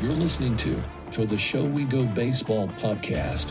[0.00, 3.50] You're listening to To the Show We Go Baseball podcast.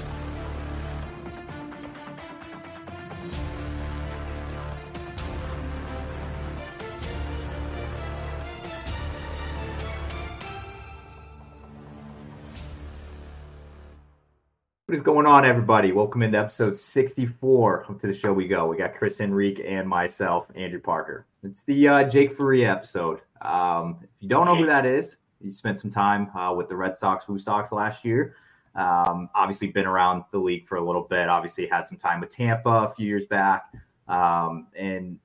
[14.85, 15.91] What is going on, everybody?
[15.91, 18.67] Welcome into episode 64 of To the Show We Go.
[18.67, 21.25] We got Chris Henrique and myself, Andrew Parker.
[21.43, 23.19] It's the uh, Jake Faria episode.
[23.41, 26.75] Um, if you don't know who that is, he spent some time uh, with the
[26.75, 28.35] Red Sox, Woo Sox last year.
[28.75, 31.29] Um, obviously, been around the league for a little bit.
[31.29, 33.73] Obviously, had some time with Tampa a few years back.
[34.07, 35.19] Um, and,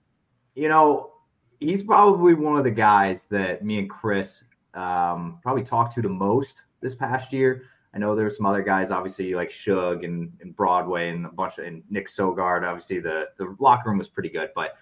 [0.55, 1.12] you know,
[1.61, 4.45] he's probably one of the guys that me and Chris
[4.75, 7.65] um, probably talked to the most this past year.
[7.95, 11.59] I know there's some other guys, obviously like Shug and, and Broadway and a bunch
[11.59, 12.67] of and Nick Sogard.
[12.67, 14.48] Obviously, the the locker room was pretty good.
[14.55, 14.77] But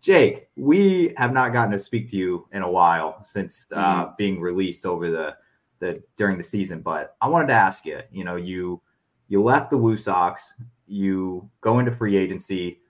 [0.00, 4.10] Jake, we have not gotten to speak to you in a while since uh, mm-hmm.
[4.16, 5.36] being released over the
[5.78, 6.80] the during the season.
[6.80, 8.00] But I wanted to ask you.
[8.10, 8.80] You know, you
[9.28, 10.54] you left the Woo Sox.
[10.86, 12.80] You go into free agency.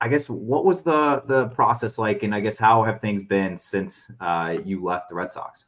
[0.00, 3.56] I guess what was the the process like, and I guess how have things been
[3.56, 5.64] since uh, you left the Red Sox?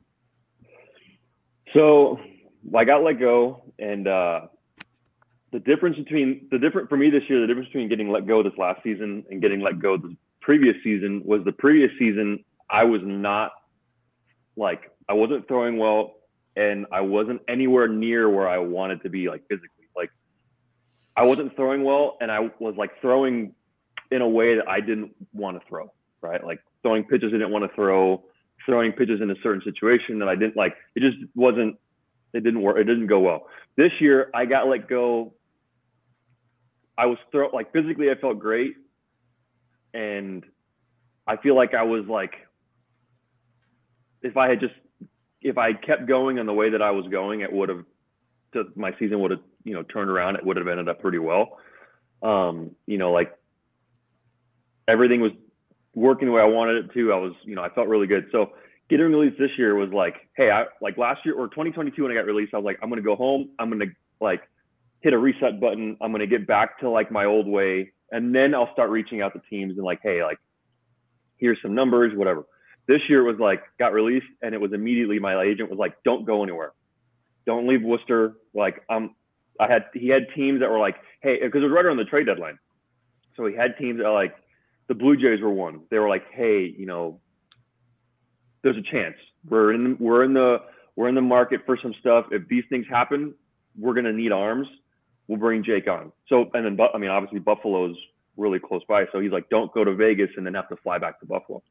[1.73, 2.21] So
[2.75, 4.41] I got let go, and uh,
[5.51, 8.43] the difference between the different for me this year, the difference between getting let go
[8.43, 10.13] this last season and getting let go this
[10.51, 13.53] previous season was the previous season I was not
[14.57, 16.15] like I wasn't throwing well,
[16.57, 19.87] and I wasn't anywhere near where I wanted to be like physically.
[19.95, 20.11] Like
[21.17, 23.55] I wasn't throwing well, and I was like throwing
[24.11, 25.93] in a way that I didn't want to throw.
[26.21, 28.25] Right, like throwing pitches I didn't want to throw,
[28.67, 30.75] throwing pitches in a certain situation that I didn't like.
[30.97, 31.77] It just wasn't
[32.35, 32.77] it didn't work.
[32.77, 33.47] It didn't go well.
[33.77, 35.33] This year, I got let go.
[36.99, 38.75] I was throw like physically, I felt great,
[39.95, 40.45] and
[41.27, 42.35] I feel like I was like,
[44.23, 44.75] if I had just,
[45.43, 47.85] if I kept going on the way that I was going, it would have,
[48.75, 50.37] my season would have, you know, turned around.
[50.37, 51.59] It would have ended up pretty well.
[52.23, 53.33] Um, you know, like
[54.89, 55.33] everything was
[55.95, 57.13] working the way I wanted it to.
[57.13, 58.27] I was, you know, I felt really good.
[58.33, 58.53] So
[58.89, 62.15] getting released this year was like, hey, I like last year or 2022 when I
[62.15, 63.51] got released, I was like, I'm gonna go home.
[63.59, 64.43] I'm gonna like
[65.01, 65.97] hit a reset button.
[66.01, 69.33] I'm gonna get back to like my old way, and then I'll start reaching out
[69.35, 70.39] to teams and like, hey, like
[71.37, 72.45] here's some numbers, whatever.
[72.87, 76.25] This year was like got released, and it was immediately my agent was like, don't
[76.25, 76.73] go anywhere,
[77.47, 78.35] don't leave Worcester.
[78.55, 79.15] Like um,
[79.59, 82.05] I had he had teams that were like, hey, because it was right around the
[82.05, 82.59] trade deadline,
[83.37, 84.35] so he had teams that like
[84.89, 85.83] the Blue Jays were one.
[85.91, 87.21] They were like, hey, you know,
[88.63, 89.15] there's a chance.
[89.49, 90.59] We're in we're in the
[90.97, 92.27] we're in the market for some stuff.
[92.31, 93.35] If these things happen,
[93.79, 94.67] we're gonna need arms.
[95.31, 96.11] We'll bring Jake on.
[96.29, 97.97] So and then I mean obviously Buffalo's
[98.37, 99.05] really close by.
[99.13, 101.63] So he's like, don't go to Vegas and then have to fly back to Buffalo.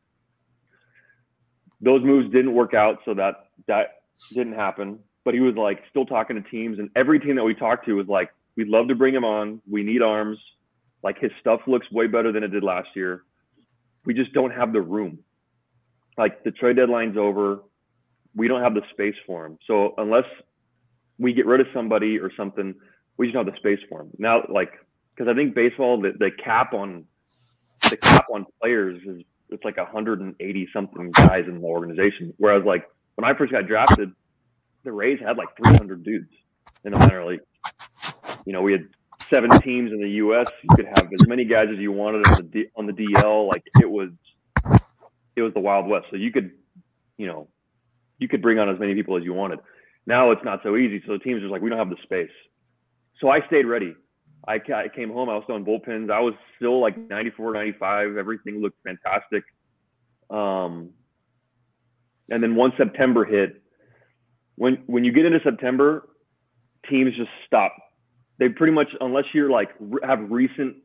[1.82, 4.02] Those moves didn't work out, so that that
[4.34, 5.00] didn't happen.
[5.26, 7.94] But he was like still talking to teams, and every team that we talked to
[7.94, 9.62] was like, we'd love to bring him on.
[9.70, 10.38] We need arms.
[11.04, 13.24] Like his stuff looks way better than it did last year.
[14.06, 15.20] We just don't have the room
[16.20, 17.62] like the trade deadline's over.
[18.36, 19.58] We don't have the space for him.
[19.66, 20.26] So unless
[21.18, 22.76] we get rid of somebody or something,
[23.20, 24.12] we just don't have the space for him.
[24.18, 24.72] Now, like,
[25.14, 27.04] because I think baseball, the, the cap on
[27.90, 32.34] the cap on players is it's like 180 something guys in the organization.
[32.38, 34.12] Whereas like when I first got drafted,
[34.86, 36.32] the Rays had like 300 dudes
[36.86, 37.42] in the minor league.
[38.46, 38.88] You know, we had
[39.30, 40.48] seven teams in the U.S.
[40.64, 43.50] You could have as many guys as you wanted on the D, on the DL.
[43.50, 44.12] Like it was
[45.36, 46.06] it was the Wild West.
[46.10, 46.52] So you could,
[47.18, 47.50] you know,
[48.18, 49.60] you could bring on as many people as you wanted.
[50.06, 51.04] Now it's not so easy.
[51.06, 52.32] So the teams are just like, we don't have the space.
[53.20, 53.96] So I stayed ready.
[54.48, 55.30] I, I came home.
[55.30, 56.10] I was throwing bullpens.
[56.12, 58.18] I was still like 94, 95.
[58.18, 59.44] Everything looked fantastic.
[60.30, 60.92] Um,
[62.30, 63.62] and then once September hit,
[64.56, 66.08] when when you get into September,
[66.90, 67.76] teams just stop.
[68.38, 69.70] They pretty much, unless you're like
[70.04, 70.78] have recent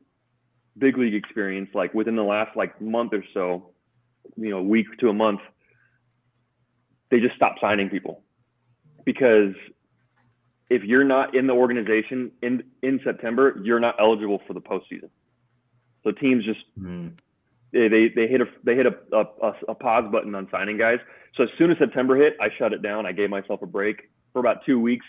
[0.79, 3.75] big league experience, like within the last like month or so,
[4.37, 5.41] you know, week to a month,
[7.11, 8.23] they just stop signing people
[9.05, 9.55] because
[10.71, 15.11] if you're not in the organization in in September, you're not eligible for the postseason.
[16.03, 17.13] So teams just mm.
[17.73, 20.99] they, they they hit a they hit a, a, a pause button on signing guys.
[21.37, 23.07] So as soon as September hit, I shut it down.
[23.07, 25.07] I gave myself a break for about two weeks,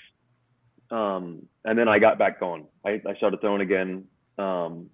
[0.92, 2.66] um, and then I got back going.
[2.86, 4.06] I, I started throwing again.
[4.38, 4.90] Um,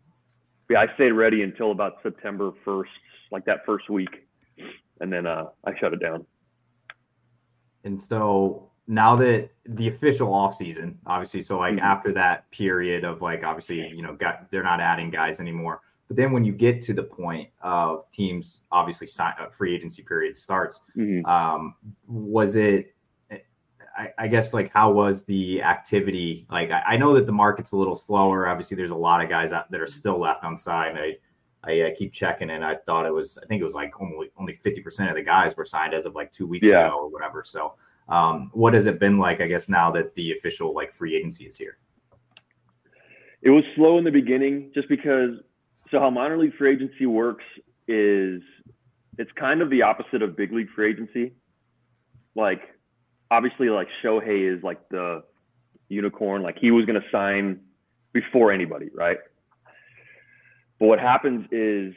[0.69, 2.91] yeah, I stayed ready until about September first,
[3.31, 4.27] like that first week,
[4.99, 6.25] and then uh, I shut it down.
[7.83, 11.85] And so now that the official off season, obviously, so like mm-hmm.
[11.85, 15.81] after that period of like obviously you know got they're not adding guys anymore.
[16.07, 20.03] But then when you get to the point of teams obviously sign, uh, free agency
[20.03, 21.25] period starts, mm-hmm.
[21.25, 21.75] um,
[22.05, 22.93] was it?
[23.97, 26.47] I, I, guess like how was the activity?
[26.49, 28.47] Like I, I, know that the market's a little slower.
[28.47, 30.97] Obviously, there's a lot of guys out that are still left unsigned.
[30.97, 31.17] I
[31.63, 34.31] I uh, keep checking, and I thought it was I think it was like only
[34.37, 36.87] only fifty percent of the guys were signed as of like two weeks yeah.
[36.87, 37.43] ago or whatever.
[37.43, 37.75] So,
[38.11, 39.41] um, what has it been like?
[39.41, 41.77] I guess now that the official like free agency is here.
[43.41, 45.31] It was slow in the beginning, just because.
[45.89, 47.43] So how minor league free agency works
[47.87, 48.41] is
[49.17, 51.33] it's kind of the opposite of big league free agency.
[52.33, 52.61] Like
[53.29, 55.23] obviously like Shohei is like the
[55.89, 57.61] unicorn, like he was going to sign
[58.13, 59.17] before anybody, right?
[60.79, 61.93] But what happens is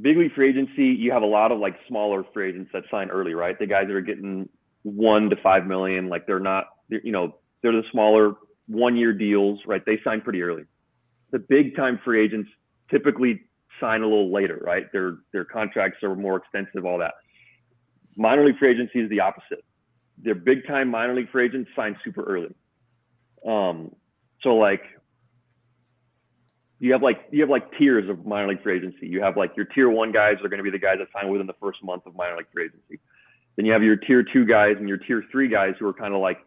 [0.00, 3.10] big league free agency, you have a lot of like smaller free agents that sign
[3.10, 3.58] early, right?
[3.58, 4.48] The guys that are getting
[4.94, 8.34] one to five million, like they're not, you know, they're the smaller
[8.68, 9.82] one year deals, right?
[9.84, 10.64] They sign pretty early.
[11.32, 12.48] The big time free agents
[12.90, 13.42] typically
[13.80, 14.90] sign a little later, right?
[14.92, 17.14] Their their contracts are more extensive, all that.
[18.16, 19.64] Minor league free agency is the opposite
[20.18, 22.54] their big time minor league free agents sign super early.
[23.46, 23.94] Um,
[24.42, 24.82] so like
[26.78, 29.06] you have like you have like tiers of minor league free agency.
[29.06, 31.30] You have like your tier one guys are going to be the guys that sign
[31.30, 33.00] within the first month of minor league free agency.
[33.56, 36.14] Then you have your tier two guys and your tier three guys who are kind
[36.14, 36.38] of like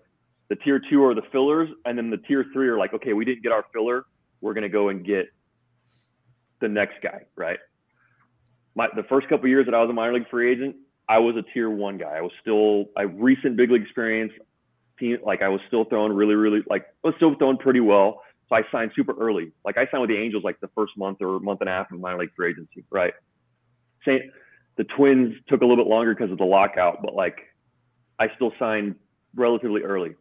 [0.50, 3.26] the tier two are the fillers, and then the tier three are like, okay, we
[3.26, 4.06] didn't get our filler,
[4.42, 5.28] we're going to go and get
[6.62, 7.60] the next guy, right?
[8.76, 10.76] My the first couple years that I was a minor league free agent,
[11.08, 12.18] I was a tier one guy.
[12.18, 14.32] I was still a recent big league experience.
[15.24, 18.22] Like I was still throwing really, really like I was still throwing pretty well.
[18.50, 19.52] So I signed super early.
[19.64, 21.92] Like I signed with the Angels like the first month or month and a half
[21.92, 23.14] of my league free agency, right?
[24.06, 24.20] Same.
[24.80, 27.36] The Twins took a little bit longer because of the lockout, but like
[28.18, 28.96] I still signed
[29.36, 30.16] relatively early.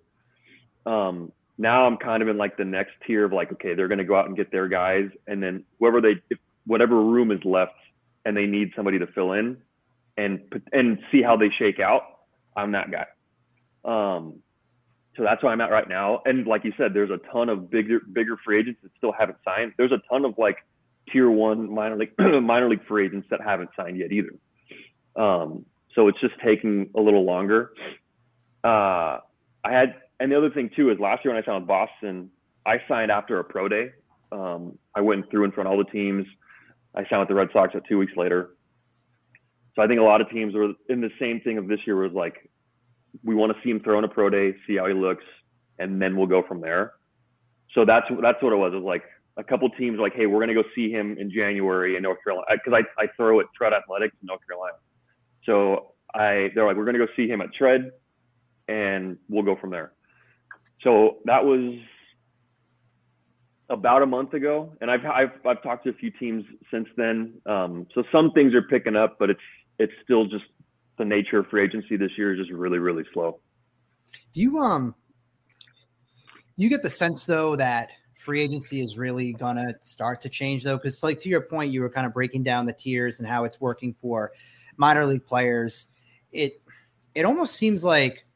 [0.85, 3.99] Um, now I'm kind of in like the next tier of like, okay, they're going
[3.99, 7.39] to go out and get their guys, and then whoever they, if whatever room is
[7.45, 7.77] left,
[8.25, 9.59] and they need somebody to fill in,
[10.17, 10.41] and
[10.73, 12.03] and see how they shake out.
[12.57, 13.07] I'm that guy.
[13.85, 14.41] Um,
[15.17, 16.21] so that's where I'm at right now.
[16.25, 19.39] And like you said, there's a ton of bigger bigger free agents that still haven't
[19.45, 19.75] signed.
[19.79, 20.57] There's a ton of like
[21.13, 24.31] tier one minor league minor league free agents that haven't signed yet either.
[25.19, 27.73] Um, so it's just taking a little longer.
[28.65, 29.19] Uh,
[29.65, 32.31] I had, and the other thing too is last year when I signed with Boston,
[32.65, 33.91] I signed after a pro day.
[34.31, 36.27] Um, I went through in front of all the teams.
[36.95, 38.51] I signed with the Red Sox at two weeks later.
[39.75, 41.97] So I think a lot of teams were in the same thing of this year
[41.97, 42.51] was like,
[43.25, 45.25] we want to see him throw in a pro day, see how he looks,
[45.79, 46.95] and then we'll go from there.
[47.75, 48.73] So that's that's what it was.
[48.73, 49.05] It was like
[49.37, 52.47] a couple teams like, hey, we're gonna go see him in January in North Carolina
[52.53, 54.77] because I, I throw at Tread Athletics in North Carolina.
[55.45, 57.91] So I they're like, we're gonna go see him at Tread,
[58.69, 59.93] and we'll go from there.
[60.83, 61.79] So that was
[63.71, 67.35] about a month ago, and I've I've, I've talked to a few teams since then.
[67.47, 69.41] Um, so some things are picking up, but it's
[69.79, 70.45] it's still just
[70.99, 73.41] the nature of free agency this year is just really really slow.
[74.33, 74.95] Do you um
[76.57, 77.91] you get the sense though that
[78.29, 80.77] free agency is really gonna start to change though?
[80.77, 83.45] Because like to your point, you were kind of breaking down the tiers and how
[83.45, 84.33] it's working for
[84.77, 85.87] minor league players.
[86.31, 86.61] It
[87.15, 88.27] it almost seems like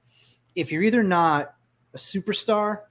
[0.56, 1.56] if you're either not
[1.93, 2.85] a superstar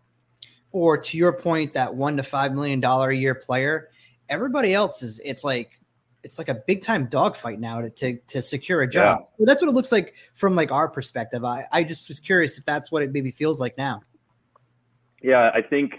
[0.71, 3.89] or to your point, that one to five million dollar a year player,
[4.29, 5.81] everybody else is it's like
[6.21, 9.25] it's like a big time dogfight now to, to, to secure a job.
[9.39, 9.45] Yeah.
[9.47, 11.43] that's what it looks like from like our perspective.
[11.43, 14.03] I, I just was curious if that's what it maybe feels like now.
[15.23, 15.95] Yeah, I think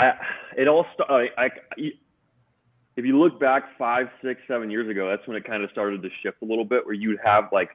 [0.00, 0.14] I
[0.56, 1.30] it all started.
[1.36, 5.70] I, if you look back five, six, seven years ago, that's when it kind of
[5.70, 6.84] started to shift a little bit.
[6.84, 7.70] Where you'd have like,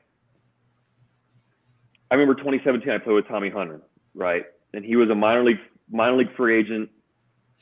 [2.11, 3.81] I remember 2017, I played with Tommy Hunter,
[4.13, 4.45] right?
[4.73, 6.89] And he was a minor league minor league free agent,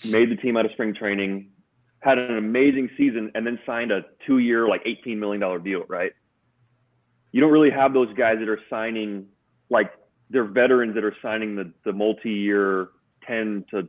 [0.09, 1.49] made the team out of spring training,
[1.99, 6.11] had an amazing season and then signed a two year, like $18 million deal, right?
[7.31, 9.27] You don't really have those guys that are signing,
[9.69, 9.91] like,
[10.29, 12.89] they're veterans that are signing the, the multi year
[13.27, 13.87] 10 to,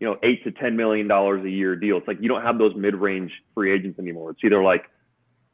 [0.00, 1.98] you know, eight to $10 million a year deal.
[1.98, 4.30] It's like you don't have those mid range free agents anymore.
[4.30, 4.84] It's either like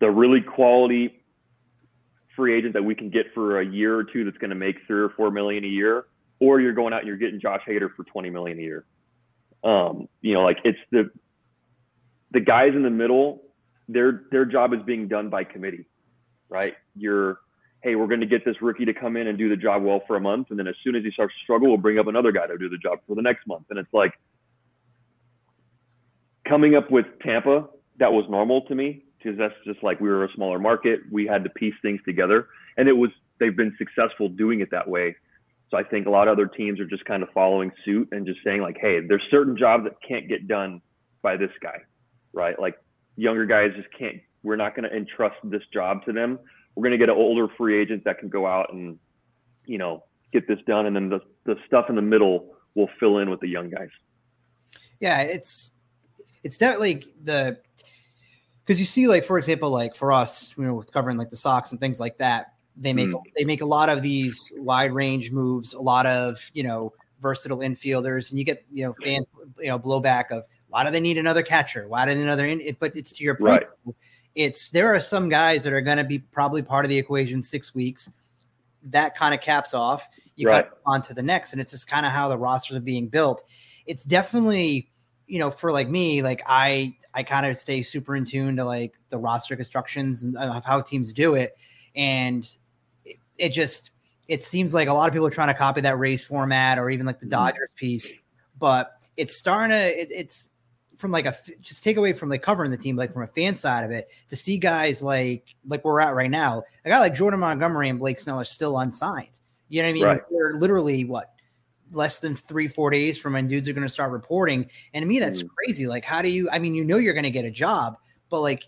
[0.00, 1.20] the really quality
[2.36, 4.76] free agent that we can get for a year or two that's going to make
[4.86, 6.06] three or four million a year,
[6.38, 8.84] or you're going out and you're getting Josh Hader for 20 million a year.
[9.64, 11.10] Um, you know, like it's the
[12.30, 13.42] the guys in the middle,
[13.88, 15.86] their their job is being done by committee,
[16.48, 16.74] right?
[16.94, 17.40] You're,
[17.82, 20.02] hey, we're going to get this rookie to come in and do the job well
[20.06, 22.06] for a month, and then as soon as he starts to struggle, we'll bring up
[22.06, 23.64] another guy to do the job for the next month.
[23.70, 24.12] And it's like
[26.48, 30.24] coming up with Tampa, that was normal to me because that's just like we were
[30.24, 31.00] a smaller market.
[31.10, 34.88] We had to piece things together, and it was they've been successful doing it that
[34.88, 35.16] way.
[35.70, 38.24] So I think a lot of other teams are just kind of following suit and
[38.24, 40.80] just saying like, hey, there's certain jobs that can't get done
[41.22, 41.78] by this guy
[42.36, 42.60] right?
[42.60, 42.78] Like
[43.16, 44.20] younger guys just can't.
[44.44, 46.38] We're not going to entrust this job to them.
[46.76, 48.98] we're going to get an older free agent that can go out and,
[49.64, 50.86] you know, get this done.
[50.86, 53.88] And then the, the stuff in the middle will fill in with the young guys.
[55.00, 55.72] Yeah, it's
[56.46, 57.58] it's definitely the
[58.64, 61.36] because you see, like for example, like for us, you know, with covering like the
[61.36, 63.20] Sox and things like that, they make mm.
[63.36, 67.58] they make a lot of these wide range moves, a lot of you know versatile
[67.58, 69.24] infielders, and you get you know fan
[69.58, 71.88] you know blowback of why do they need another catcher?
[71.88, 72.46] Why need another?
[72.46, 72.60] In-?
[72.60, 72.78] It?
[72.78, 73.64] But it's to your point.
[73.86, 73.94] Right.
[74.36, 77.42] It's there are some guys that are going to be probably part of the equation
[77.42, 78.08] six weeks.
[78.84, 80.08] That kind of caps off.
[80.36, 80.68] You right.
[80.68, 83.08] got on to the next, and it's just kind of how the rosters are being
[83.08, 83.42] built.
[83.86, 84.90] It's definitely
[85.26, 88.64] you know for like me, like I I kind of stay super in tune to
[88.64, 91.56] like the roster constructions and of how teams do it,
[91.95, 92.49] and
[93.04, 93.90] it, it just
[94.28, 96.90] it seems like a lot of people are trying to copy that Rays format or
[96.90, 97.30] even like the mm-hmm.
[97.30, 98.14] Dodgers piece,
[98.59, 100.50] but it's starting to it, it's
[100.97, 103.54] from like a just take away from like covering the team, like from a fan
[103.54, 107.14] side of it, to see guys like like we're at right now, a guy like
[107.14, 109.40] Jordan Montgomery and Blake Snell are still unsigned.
[109.68, 110.04] You know what I mean?
[110.04, 110.21] Right.
[110.30, 111.33] They're literally what
[111.92, 115.06] less than three four days from when dudes are going to start reporting, and to
[115.06, 115.48] me that's mm.
[115.48, 115.86] crazy.
[115.86, 116.48] Like, how do you?
[116.50, 117.96] I mean, you know you're going to get a job,
[118.30, 118.64] but like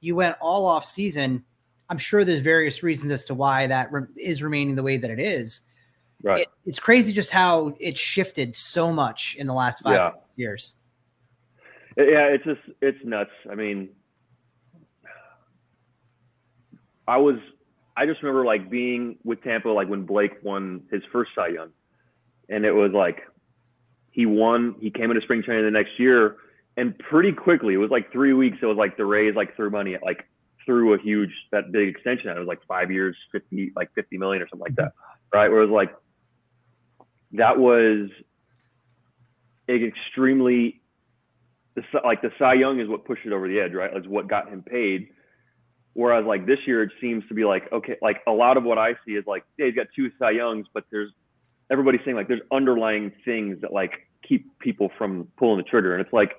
[0.00, 1.44] you went all off season.
[1.88, 5.10] I'm sure there's various reasons as to why that re- is remaining the way that
[5.10, 5.62] it is.
[6.22, 6.42] Right.
[6.42, 10.10] It, it's crazy just how it shifted so much in the last five yeah.
[10.36, 10.76] years.
[11.96, 13.30] Yeah, it's just it's nuts.
[13.50, 13.90] I mean,
[17.06, 17.36] I was
[17.96, 21.70] I just remember like being with Tampa like when Blake won his first Cy Young,
[22.48, 23.22] and it was like
[24.10, 24.76] he won.
[24.80, 26.36] He came into spring training the next year,
[26.76, 28.58] and pretty quickly it was like three weeks.
[28.62, 30.28] It was like the Rays like threw money at like
[30.64, 32.30] threw a huge that big extension.
[32.30, 34.92] It was like five years, fifty like fifty million or something like that,
[35.32, 35.50] right?
[35.50, 35.94] Where it was like
[37.32, 38.10] that was
[39.68, 40.82] extremely
[42.04, 43.96] like the Cy Young is what pushed it over the edge, right?
[43.96, 45.08] Is what got him paid.
[45.94, 48.78] Whereas like this year, it seems to be like okay, like a lot of what
[48.78, 51.10] I see is like, yeah, he's got two Cy Youngs, but there's
[51.72, 56.04] everybody's saying like there's underlying things that like keep people from pulling the trigger, and
[56.04, 56.36] it's like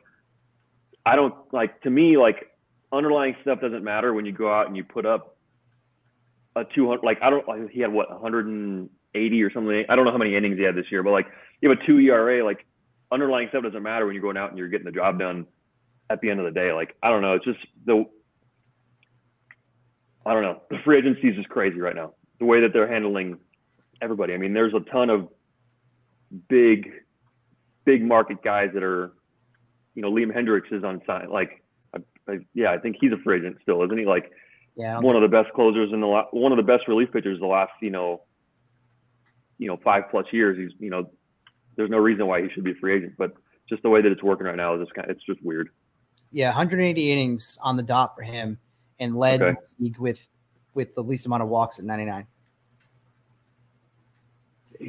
[1.06, 2.52] I don't like to me like
[2.94, 5.36] underlying stuff doesn't matter when you go out and you put up
[6.56, 9.86] a 200 like I don't like he had what 180 or something.
[9.90, 11.28] I don't know how many innings he had this year, but like
[11.62, 12.66] you have a two ERA, like
[13.12, 15.46] underlying stuff doesn't matter when you're going out and you're getting the job done
[16.10, 16.74] at the end of the day.
[16.74, 17.34] Like, I don't know.
[17.34, 18.06] It's just the,
[20.26, 20.62] I don't know.
[20.70, 22.14] The free agency is just crazy right now.
[22.40, 23.38] The way that they're handling
[24.04, 24.34] everybody.
[24.34, 25.30] I mean, there's a ton of
[26.50, 26.92] big,
[27.86, 29.14] big market guys that are,
[29.96, 31.30] you know, Liam Hendriks is on sign.
[31.30, 31.64] Like,
[31.96, 34.06] I, I, yeah, I think he's a free agent still, isn't he?
[34.06, 34.32] Like,
[34.76, 37.40] yeah, one of the best closers in the la- one of the best relief pitchers
[37.40, 38.22] the last, you know,
[39.60, 40.58] you know, five plus years.
[40.58, 41.10] He's, you know,
[41.76, 43.14] there's no reason why he should be a free agent.
[43.18, 43.34] But
[43.70, 45.70] just the way that it's working right now is just kind of, it's just weird.
[46.32, 48.58] Yeah, 180 innings on the dot for him,
[49.00, 49.52] and led okay.
[49.52, 50.28] the league with
[50.74, 52.26] with the least amount of walks at 99.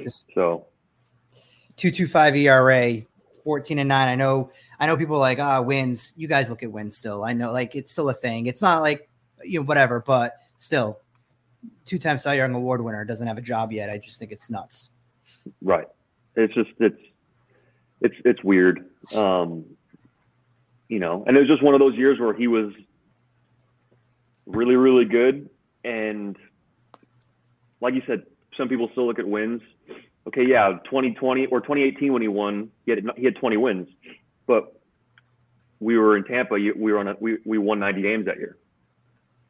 [0.02, 0.66] Just so
[1.76, 3.02] 225 ERA,
[3.42, 4.08] 14 and 9.
[4.08, 6.14] I know I know people like ah wins.
[6.16, 7.24] You guys look at wins still.
[7.24, 8.46] I know like it's still a thing.
[8.46, 9.08] It's not like
[9.42, 11.00] you know whatever, but still
[11.84, 13.88] two-time Cy Young award winner doesn't have a job yet.
[13.90, 14.90] I just think it's nuts.
[15.62, 15.86] Right
[16.36, 17.00] it's just it's
[18.00, 18.86] it's it's weird.
[19.14, 19.64] Um,
[20.88, 22.72] you know, and it was just one of those years where he was
[24.46, 25.48] really really good,
[25.84, 26.36] and
[27.80, 28.24] like you said,
[28.56, 29.62] some people still look at wins.
[30.26, 33.88] Okay, yeah, 2020 or 2018 when he won, he had he had 20 wins,
[34.46, 34.80] but
[35.80, 36.54] we were in Tampa.
[36.54, 38.56] We were on a, we we won 90 games that year.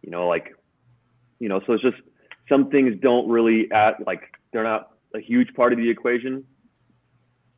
[0.03, 0.55] You know, like,
[1.39, 1.97] you know, so it's just
[2.49, 6.45] some things don't really at like they're not a huge part of the equation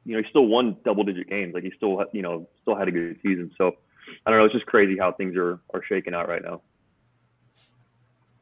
[0.07, 1.53] you know, he still won double digit games.
[1.53, 3.51] Like he still, you know, still had a good season.
[3.59, 3.73] So
[4.25, 4.45] I don't know.
[4.45, 6.63] It's just crazy how things are, are shaking out right now.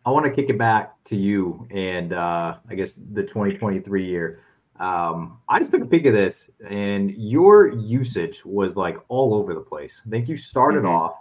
[0.07, 4.41] I want to kick it back to you and uh, I guess the 2023 year.
[4.79, 9.55] Um, I just took a peek of this and your usage was like all over
[9.55, 10.03] the place.
[10.07, 10.95] I think you started mm-hmm.
[10.95, 11.15] off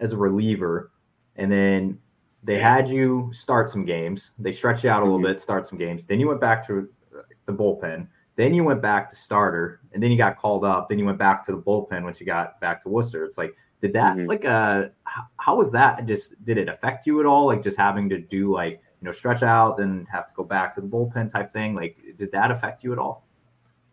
[0.00, 0.90] as a reliever
[1.36, 1.98] and then
[2.42, 4.32] they had you start some games.
[4.38, 5.32] They stretched you out a little mm-hmm.
[5.32, 6.04] bit, start some games.
[6.04, 6.88] Then you went back to
[7.46, 8.08] the bullpen.
[8.36, 10.88] Then you went back to starter, and then you got called up.
[10.88, 13.24] Then you went back to the bullpen once you got back to Worcester.
[13.24, 14.26] It's like, did that mm-hmm.
[14.26, 14.88] like uh,
[15.36, 16.06] how, was that?
[16.06, 17.46] Just did it affect you at all?
[17.46, 20.74] Like just having to do like you know stretch out, and have to go back
[20.74, 21.74] to the bullpen type thing.
[21.74, 23.26] Like, did that affect you at all?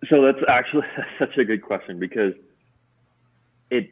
[0.09, 0.87] So that's actually
[1.19, 2.33] such a good question because
[3.69, 3.89] it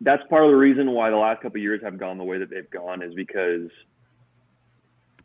[0.00, 2.50] that's part of the reason why the last couple years have gone the way that
[2.50, 3.68] they've gone is because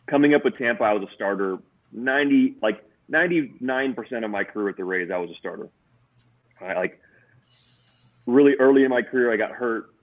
[0.08, 1.60] coming up with Tampa, I was a starter
[1.92, 5.70] 90 like 99% of my career at the Rays, I was a starter.
[6.60, 7.00] I like
[8.26, 9.94] really early in my career, I got hurt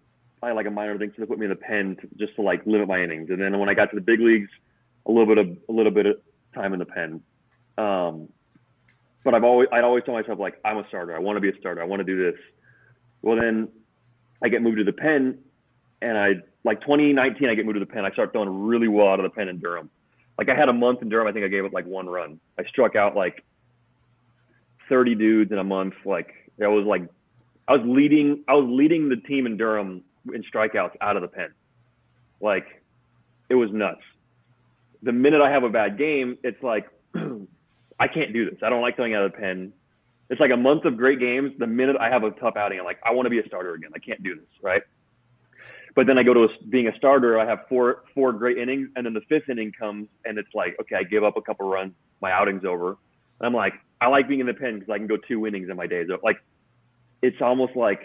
[0.42, 2.42] I like a minor thing, so they put me in the pen to, just to
[2.42, 3.28] like limit my innings.
[3.30, 4.48] And then when I got to the big leagues,
[5.06, 6.16] a little bit of a little bit of
[6.54, 7.22] time in the pen.
[7.76, 8.28] Um,
[9.22, 11.14] but I've always I'd always tell myself like I'm a starter.
[11.14, 11.82] I want to be a starter.
[11.82, 12.40] I want to do this.
[13.22, 13.68] Well, then
[14.42, 15.38] I get moved to the pen,
[16.00, 16.34] and I
[16.64, 18.04] like 2019 I get moved to the pen.
[18.06, 19.90] I start throwing really well out of the pen in Durham.
[20.38, 21.26] Like I had a month in Durham.
[21.26, 22.40] I think I gave up like one run.
[22.58, 23.44] I struck out like
[24.88, 25.94] 30 dudes in a month.
[26.06, 27.02] Like I was like
[27.70, 30.02] I was leading I was leading the team in Durham
[30.34, 31.50] in strikeouts out of the pen.
[32.40, 32.66] Like
[33.48, 34.00] it was nuts.
[35.04, 38.58] The minute I have a bad game, it's like I can't do this.
[38.64, 39.72] I don't like throwing out of the pen.
[40.30, 41.52] It's like a month of great games.
[41.58, 43.74] The minute I have a tough outing, I'm like, I want to be a starter
[43.74, 43.90] again.
[43.94, 44.82] I can't do this, right?
[45.94, 47.38] But then I go to a, being a starter.
[47.38, 50.76] I have four four great innings, and then the fifth inning comes, and it's like,
[50.80, 51.92] okay, I give up a couple runs.
[52.20, 52.88] My outing's over.
[53.38, 55.70] And I'm like, I like being in the pen because I can go two innings
[55.70, 56.08] in my days.
[56.24, 56.36] Like,
[57.22, 58.00] it's almost like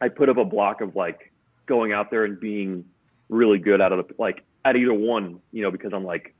[0.00, 1.32] I put up a block of like
[1.66, 2.84] going out there and being
[3.28, 6.34] really good out of the like at either one, you know, because I'm like,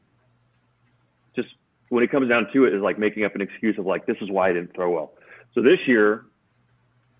[1.34, 1.48] just
[1.88, 4.16] when it comes down to it, is like making up an excuse of like, this
[4.20, 5.12] is why I didn't throw well.
[5.54, 6.26] So this year,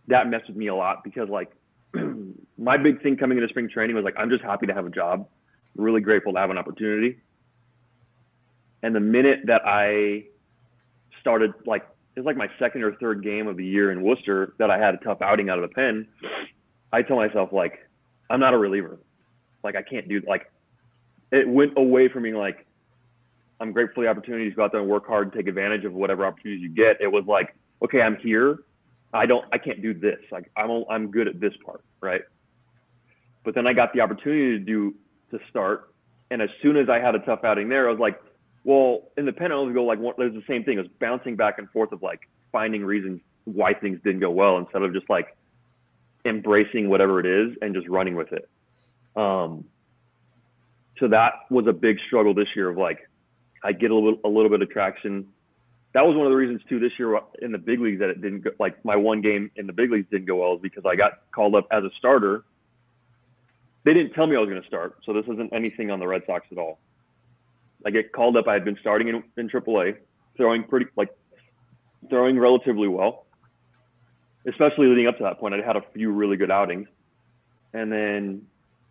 [0.08, 1.50] that messed with me a lot because like
[2.58, 4.90] my big thing coming into spring training was like, I'm just happy to have a
[4.90, 5.28] job,
[5.76, 7.18] really grateful to have an opportunity.
[8.82, 10.24] And the minute that I
[11.20, 11.86] started, like,
[12.16, 14.78] it was like my second or third game of the year in Worcester that I
[14.78, 16.06] had a tough outing out of the pen.
[16.92, 17.78] I tell myself, like,
[18.28, 18.98] I'm not a reliever.
[19.62, 20.50] Like, I can't do, like,
[21.30, 22.66] it went away from being like,
[23.60, 25.84] I'm grateful for the opportunity to go out there and work hard and take advantage
[25.84, 27.00] of whatever opportunities you get.
[27.00, 28.60] It was like, okay, I'm here.
[29.12, 30.18] I don't, I can't do this.
[30.32, 32.22] Like I'm, I'm good at this part, right?
[33.44, 34.94] But then I got the opportunity to do
[35.30, 35.92] to start,
[36.30, 38.20] and as soon as I had a tough outing there, I was like,
[38.64, 40.78] well, in the pen, I always go like, one, there's the same thing.
[40.78, 42.20] It was bouncing back and forth of like
[42.52, 45.36] finding reasons why things didn't go well instead of just like
[46.24, 48.48] embracing whatever it is and just running with it.
[49.16, 49.64] Um,
[50.98, 52.98] so that was a big struggle this year of like,
[53.64, 55.26] I get a little, a little bit of traction
[55.92, 58.20] that was one of the reasons too this year in the big leagues that it
[58.22, 60.84] didn't go like my one game in the big leagues didn't go well is because
[60.86, 62.44] I got called up as a starter.
[63.84, 66.06] They didn't tell me I was going to start, so this isn't anything on the
[66.06, 66.78] Red Sox at all.
[67.86, 68.48] I get called up.
[68.48, 69.96] I had been starting in, in AAA,
[70.36, 71.08] throwing pretty like
[72.08, 73.26] throwing relatively well,
[74.46, 75.54] especially leading up to that point.
[75.54, 76.88] I had a few really good outings,
[77.72, 78.42] and then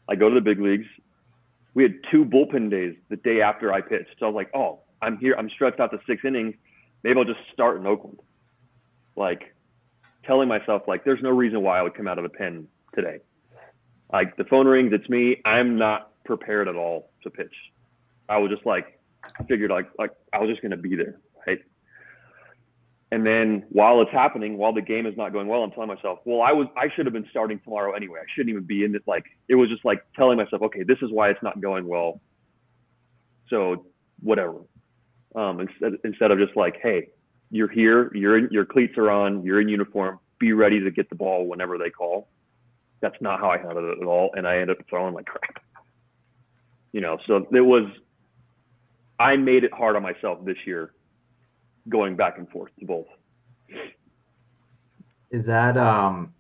[0.10, 0.88] I go to the big leagues.
[1.74, 4.80] We had two bullpen days the day after I pitched, so I was like, "Oh,
[5.02, 5.36] I'm here.
[5.38, 6.56] I'm stretched out to six innings
[7.04, 8.20] maybe I'll just start in Oakland.
[9.16, 9.54] Like
[10.26, 13.20] telling myself like there's no reason why I would come out of the pen today.
[14.12, 15.42] Like the phone rings, it's me.
[15.46, 17.54] I'm not prepared at all to pitch.
[18.30, 19.00] I was just like
[19.48, 21.60] figured like like I was just gonna be there, right?
[23.12, 26.20] And then while it's happening, while the game is not going well, I'm telling myself,
[26.26, 28.20] well, I was I should have been starting tomorrow anyway.
[28.22, 29.04] I shouldn't even be in it.
[29.08, 32.22] Like it was just like telling myself, okay, this is why it's not going well.
[33.50, 33.86] So
[34.22, 34.60] whatever
[35.36, 37.10] um, instead instead of just like, hey,
[37.52, 41.10] you're here, you're in, your cleats are on, you're in uniform, be ready to get
[41.10, 42.30] the ball whenever they call.
[43.02, 45.64] That's not how I handled it at all, and I ended up throwing like crap.
[46.92, 47.86] You know, so it was.
[49.20, 50.94] I made it hard on myself this year,
[51.90, 53.08] going back and forth to both.
[55.32, 56.34] Is that um?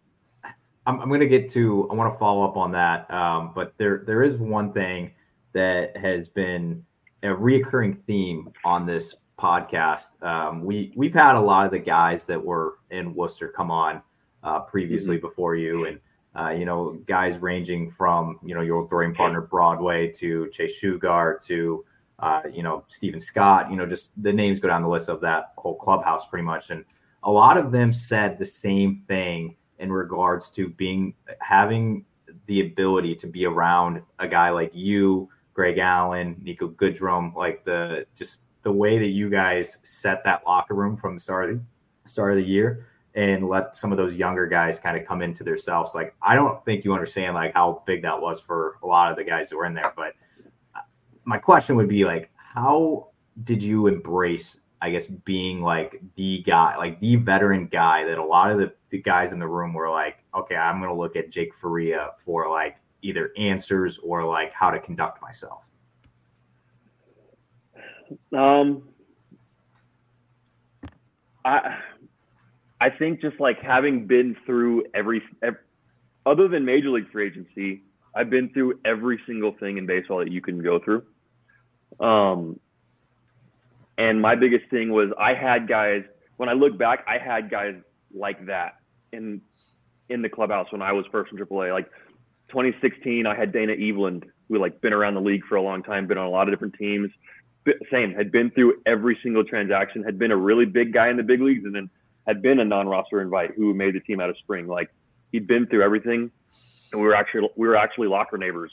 [0.85, 1.87] I'm, I'm going to get to.
[1.91, 5.11] I want to follow up on that, um, but there there is one thing
[5.53, 6.83] that has been
[7.21, 10.21] a reoccurring theme on this podcast.
[10.23, 14.01] Um, we we've had a lot of the guys that were in Worcester come on
[14.43, 15.27] uh, previously mm-hmm.
[15.27, 15.99] before you, and
[16.35, 21.45] uh, you know guys ranging from you know your throwing partner Broadway to Chase Shugart
[21.45, 21.85] to
[22.21, 23.69] uh, you know Stephen Scott.
[23.69, 26.69] You know just the names go down the list of that whole clubhouse pretty much,
[26.69, 26.85] and
[27.23, 32.05] a lot of them said the same thing in regards to being having
[32.45, 38.05] the ability to be around a guy like you Greg Allen, Niko Goodrum, like the
[38.15, 41.59] just the way that you guys set that locker room from the start of
[42.03, 45.21] the start of the year and let some of those younger guys kind of come
[45.21, 45.95] into themselves.
[45.95, 49.17] Like I don't think you understand like how big that was for a lot of
[49.17, 49.91] the guys that were in there.
[49.95, 50.13] But
[51.29, 53.09] my question would be like, how
[53.43, 58.23] did you embrace, I guess, being like the guy, like the veteran guy that a
[58.23, 61.29] lot of the, the guys in the room were like, okay, I'm gonna look at
[61.29, 65.61] Jake Faria for like either answers or like how to conduct myself?
[68.35, 68.89] Um,
[71.45, 71.77] I
[72.81, 75.59] I think just like having been through every, every
[76.25, 77.83] other than major league free agency,
[78.15, 81.03] I've been through every single thing in baseball that you can go through.
[81.99, 82.59] Um,
[83.97, 86.03] and my biggest thing was I had guys.
[86.37, 87.75] When I look back, I had guys
[88.13, 88.77] like that
[89.11, 89.41] in
[90.09, 91.73] in the clubhouse when I was first in AAA.
[91.73, 91.89] Like
[92.49, 96.07] 2016, I had Dana Eveland, who like been around the league for a long time,
[96.07, 97.11] been on a lot of different teams.
[97.91, 101.23] Same, had been through every single transaction, had been a really big guy in the
[101.23, 101.89] big leagues, and then
[102.25, 104.67] had been a non-roster invite who made the team out of spring.
[104.67, 104.89] Like
[105.31, 106.31] he'd been through everything,
[106.91, 108.71] and we were actually we were actually locker neighbors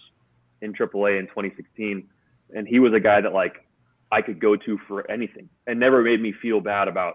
[0.63, 2.09] in AAA in 2016,
[2.55, 3.67] and he was a guy that like
[4.11, 7.15] I could go to for anything, and never made me feel bad about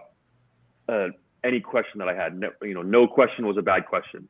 [0.88, 1.08] uh,
[1.44, 2.38] any question that I had.
[2.38, 4.28] No, you know, no question was a bad question,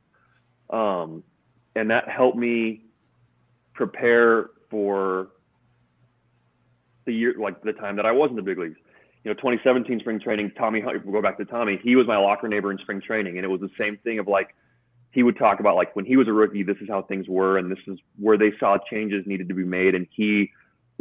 [0.71, 1.23] um,
[1.75, 2.85] and that helped me
[3.75, 5.29] prepare for
[7.05, 8.77] the year, like the time that I was in the big leagues.
[9.25, 11.79] You know, 2017 spring training, Tommy, we'll go back to Tommy.
[11.83, 14.27] He was my locker neighbor in spring training, and it was the same thing of
[14.27, 14.55] like
[15.13, 17.59] he would talk about like when he was a rookie, this is how things were,
[17.59, 20.51] and this is where they saw changes needed to be made, and he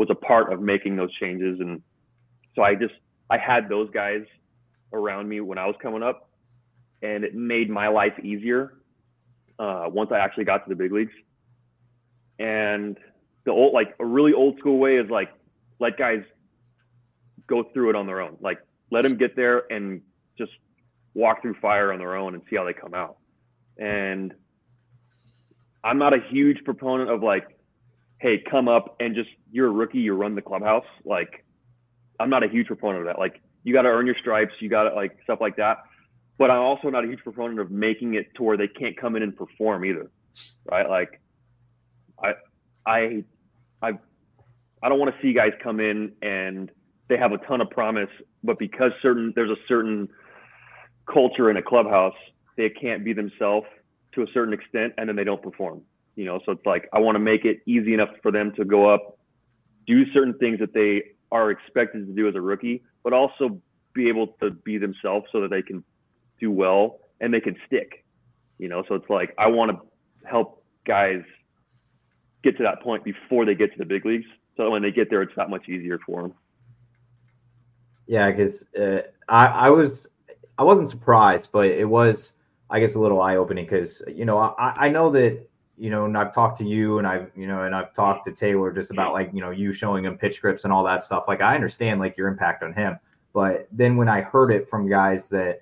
[0.01, 1.59] was a part of making those changes.
[1.59, 1.79] And
[2.55, 2.95] so I just
[3.29, 4.23] I had those guys
[4.91, 6.27] around me when I was coming up,
[7.03, 8.73] and it made my life easier
[9.59, 11.13] uh, once I actually got to the big leagues.
[12.39, 12.97] And
[13.45, 15.29] the old like a really old school way is like
[15.79, 16.23] let guys
[17.45, 18.37] go through it on their own.
[18.41, 18.57] Like
[18.89, 20.01] let them get there and
[20.35, 20.51] just
[21.13, 23.17] walk through fire on their own and see how they come out.
[23.77, 24.33] And
[25.83, 27.47] I'm not a huge proponent of like,
[28.21, 30.85] hey, come up and just you're a rookie, you run the clubhouse.
[31.03, 31.43] Like,
[32.19, 33.17] I'm not a huge proponent of that.
[33.17, 35.77] Like, you got to earn your stripes, you got to like stuff like that.
[36.37, 39.15] But I'm also not a huge proponent of making it to where they can't come
[39.15, 40.09] in and perform either,
[40.71, 40.87] right?
[40.87, 41.19] Like,
[42.23, 42.33] I,
[42.85, 43.23] I,
[43.81, 43.91] I,
[44.83, 46.71] I don't want to see guys come in and
[47.09, 48.09] they have a ton of promise,
[48.43, 50.07] but because certain there's a certain
[51.11, 52.15] culture in a clubhouse
[52.55, 53.65] they can't be themselves
[54.13, 55.81] to a certain extent and then they don't perform
[56.15, 58.65] you know so it's like i want to make it easy enough for them to
[58.65, 59.17] go up
[59.87, 63.59] do certain things that they are expected to do as a rookie but also
[63.93, 65.83] be able to be themselves so that they can
[66.39, 68.05] do well and they can stick.
[68.57, 71.23] You know so it's like i want to help guys
[72.43, 74.25] get to that point before they get to the big leagues.
[74.57, 76.33] So when they get there it's that much easier for them
[78.07, 80.09] yeah because uh, I, I was
[80.57, 82.33] i wasn't surprised but it was
[82.69, 86.05] I guess a little eye opening because you know I, I know that you know
[86.05, 88.91] and I've talked to you and I've you know and I've talked to Taylor just
[88.91, 89.13] about mm-hmm.
[89.13, 91.25] like you know you showing him pitch grips and all that stuff.
[91.27, 92.97] Like I understand like your impact on him,
[93.33, 95.61] but then when I heard it from guys that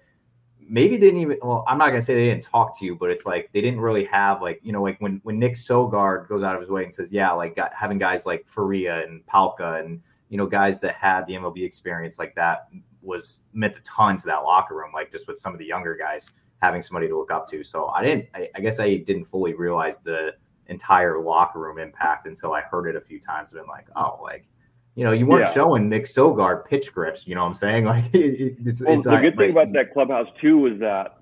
[0.69, 3.09] maybe didn't even well i'm not going to say they didn't talk to you but
[3.09, 6.43] it's like they didn't really have like you know like when when nick sogard goes
[6.43, 9.79] out of his way and says yeah like got, having guys like faria and palka
[9.83, 12.67] and you know guys that had the mlb experience like that
[13.01, 15.95] was meant a ton to that locker room like just with some of the younger
[15.95, 16.29] guys
[16.61, 17.63] having somebody to look up to.
[17.63, 20.35] So I didn't, I, I, guess I didn't fully realize the
[20.67, 24.19] entire locker room impact until I heard it a few times and been like, oh,
[24.21, 24.47] like,
[24.95, 25.53] you know, you weren't yeah.
[25.53, 27.25] showing Nick Sogard pitch grips.
[27.25, 27.85] You know what I'm saying?
[27.89, 31.19] Like, it, it's, well, it's the good thing about that clubhouse too is that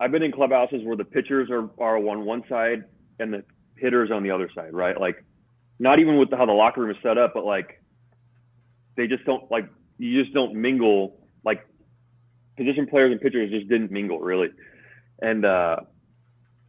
[0.00, 2.84] I've been in clubhouses where the pitchers are, are on one side
[3.18, 3.44] and the
[3.76, 5.00] hitters on the other side, right?
[5.00, 5.24] Like,
[5.78, 7.82] not even with the, how the locker room is set up, but like,
[8.96, 11.66] they just don't like, you just don't mingle like
[12.58, 14.48] position players and pitchers just didn't mingle really.
[15.22, 15.76] And uh,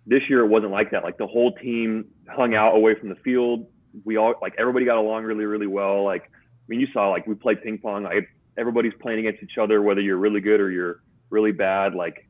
[0.06, 1.04] this year it wasn't like that.
[1.04, 3.67] Like the whole team hung out away from the field.
[4.06, 6.04] We all like everybody got along really, really well.
[6.06, 8.04] Like I mean, you saw like we played ping pong.
[8.04, 11.95] Like everybody's playing against each other, whether you're really good or you're really bad.
[11.95, 12.28] Like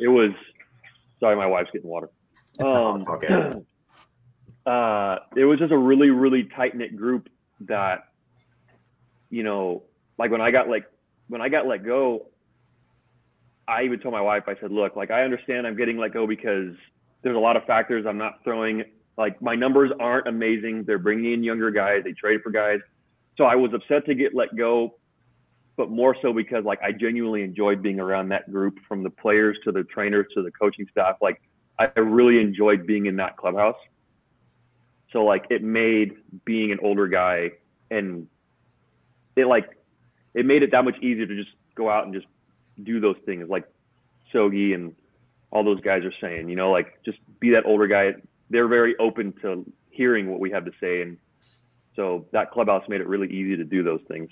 [0.00, 0.30] it was.
[1.20, 2.10] Sorry, my wife's getting water.
[2.60, 3.28] Um, okay.
[4.66, 8.08] uh, it was just a really, really tight knit group that,
[9.30, 9.84] you know,
[10.18, 10.84] like when I got like
[11.28, 12.26] when I got let go,
[13.66, 16.26] I even told my wife, I said, look, like I understand I'm getting let go
[16.26, 16.74] because
[17.22, 18.04] there's a lot of factors.
[18.06, 18.84] I'm not throwing
[19.16, 20.84] like my numbers aren't amazing.
[20.84, 22.02] They're bringing in younger guys.
[22.04, 22.80] They trade for guys.
[23.36, 24.96] So I was upset to get let go,
[25.76, 29.56] but more so because like I genuinely enjoyed being around that group from the players
[29.64, 31.16] to the trainers to the coaching staff.
[31.20, 31.40] Like
[31.78, 33.76] I really enjoyed being in that clubhouse.
[35.12, 37.52] So like it made being an older guy
[37.90, 38.26] and
[39.36, 39.70] it like
[40.34, 42.26] it made it that much easier to just go out and just
[42.82, 43.64] do those things like
[44.32, 44.94] Sogi and
[45.50, 48.12] all those guys are saying, you know, like just be that older guy.
[48.50, 51.02] They're very open to hearing what we have to say.
[51.02, 51.18] And
[51.94, 54.30] so that clubhouse made it really easy to do those things.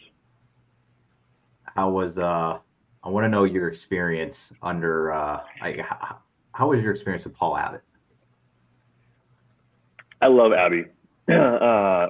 [1.64, 2.58] How was, uh,
[3.02, 6.18] I want to know your experience under, uh, I, how,
[6.52, 7.82] how was your experience with Paul Abbott?
[10.20, 10.84] I love Abby.
[11.30, 12.08] Uh,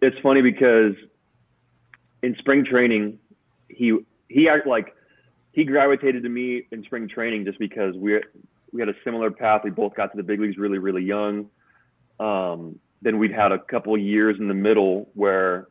[0.00, 0.94] it's funny because
[2.26, 3.18] in spring training,
[3.68, 3.96] he
[4.28, 4.94] he act like
[5.52, 8.20] he gravitated to me in spring training just because we
[8.72, 9.62] we had a similar path.
[9.62, 11.48] We both got to the big leagues really really young.
[12.18, 15.68] Um, then we'd had a couple years in the middle where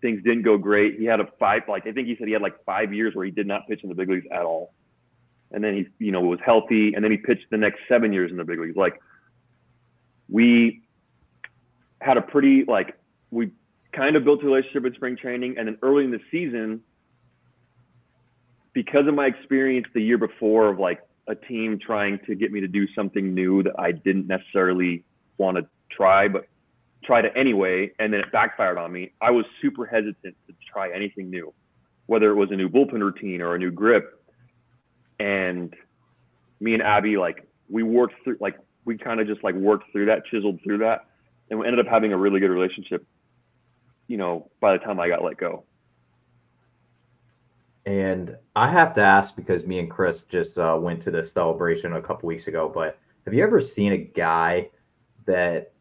[0.00, 0.98] things didn't go great.
[0.98, 3.26] He had a five like I think he said he had like five years where
[3.26, 4.72] he did not pitch in the big leagues at all.
[5.52, 8.30] And then he you know was healthy, and then he pitched the next seven years
[8.30, 8.76] in the big leagues.
[8.76, 9.02] Like
[10.30, 10.80] we
[12.00, 12.96] had a pretty like
[13.30, 13.50] we
[13.92, 16.80] kind of built a relationship in spring training, and then early in the season,
[18.72, 22.60] because of my experience the year before of like a team trying to get me
[22.60, 25.04] to do something new that I didn't necessarily
[25.38, 26.46] want to try, but
[27.02, 29.12] tried it anyway, and then it backfired on me.
[29.20, 31.52] I was super hesitant to try anything new,
[32.06, 34.22] whether it was a new bullpen routine or a new grip.
[35.18, 35.74] And
[36.60, 40.06] me and Abby, like, we worked through, like, we kind of just like worked through
[40.06, 41.06] that, chiseled through that,
[41.48, 43.06] and we ended up having a really good relationship.
[44.10, 45.62] You know, by the time I got let go.
[47.86, 51.92] And I have to ask because me and Chris just uh, went to this celebration
[51.92, 52.68] a couple weeks ago.
[52.68, 54.68] But have you ever seen a guy
[55.26, 55.72] that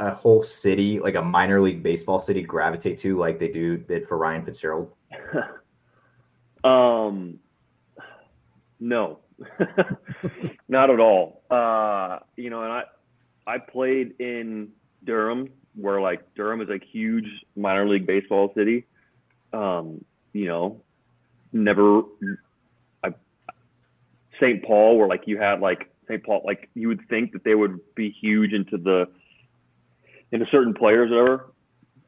[0.00, 4.08] a whole city, like a minor league baseball city, gravitate to like they do did
[4.08, 4.92] for Ryan Fitzgerald?
[6.64, 7.38] um,
[8.80, 9.20] no,
[10.68, 11.44] not at all.
[11.48, 12.82] Uh, you know, and I
[13.46, 14.70] I played in
[15.04, 15.48] Durham,
[15.80, 18.86] where like Durham is a huge minor league baseball city.
[19.52, 20.80] Um, you know,
[21.52, 22.02] never
[23.02, 23.14] I
[24.40, 24.64] St.
[24.64, 26.24] Paul, where like you had like St.
[26.24, 29.06] Paul, like you would think that they would be huge into the
[30.32, 31.52] into certain players, whatever.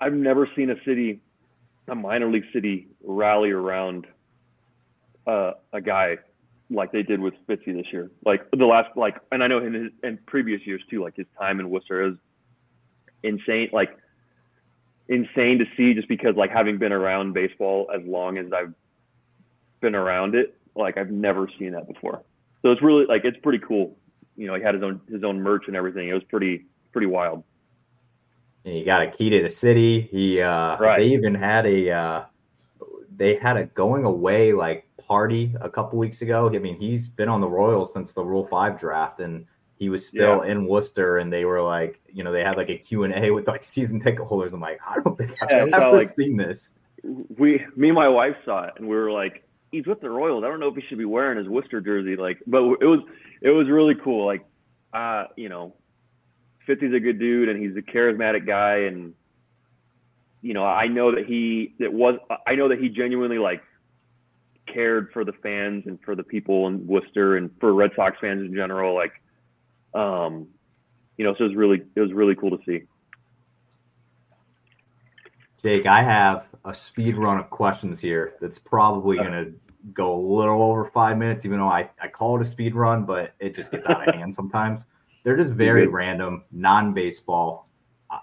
[0.01, 1.21] I've never seen a city,
[1.89, 4.07] a minor league city, rally around
[5.27, 6.19] uh, a guy
[6.71, 8.11] like they did with Fitzy this year.
[8.25, 11.03] Like the last, like, and I know in his in previous years too.
[11.03, 12.15] Like his time in Worcester is
[13.23, 13.71] insane.
[13.73, 13.97] Like
[15.09, 18.73] insane to see, just because like having been around baseball as long as I've
[19.81, 22.23] been around it, like I've never seen that before.
[22.63, 23.97] So it's really like it's pretty cool.
[24.37, 26.09] You know, he had his own his own merch and everything.
[26.09, 27.45] It was pretty pretty wild.
[28.65, 30.03] And he got a key to the city.
[30.11, 30.99] He uh Right.
[31.01, 32.25] they even had a uh
[33.15, 36.51] they had a going away like party a couple weeks ago.
[36.53, 40.07] I mean, he's been on the Royals since the Rule 5 draft and he was
[40.07, 43.49] still in Worcester and they were like, you know, they had like a Q&A with
[43.49, 44.53] like season ticket holders.
[44.53, 46.71] I'm like, I don't think I've Yeah, ever like- seen this.
[47.37, 50.45] we me and my wife saw it and we were like he's with the royals.
[50.45, 52.15] I don't know if he should be wearing his worcester jersey.
[52.15, 53.01] Like but it was
[53.41, 54.25] it was really cool.
[54.27, 54.45] Like
[54.93, 55.75] uh you know
[56.69, 59.15] Fitzy's a good dude and he's a charismatic guy and
[60.43, 63.63] you know i know that he that was i know that he genuinely like
[64.67, 68.41] cared for the fans and for the people in worcester and for red sox fans
[68.43, 68.95] in general.
[68.95, 69.13] Like
[69.95, 70.47] um
[71.17, 72.83] you know so it was really it was really cool to see
[75.63, 79.53] Jake, I have a speed run of questions here that's probably going to
[79.93, 83.05] go a little over five minutes, even though I, I call it a speed run,
[83.05, 84.87] but it just gets out of hand sometimes.
[85.23, 85.93] They're just very good.
[85.93, 87.69] random, non baseball.